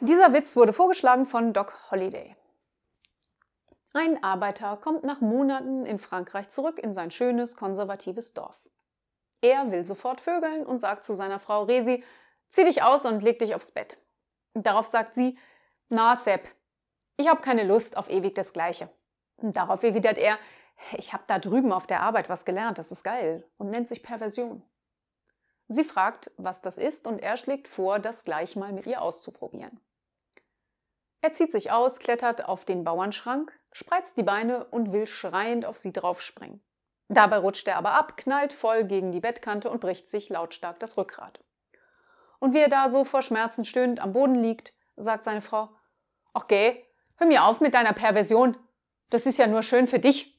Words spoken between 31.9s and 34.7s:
klettert auf den Bauernschrank, spreizt die Beine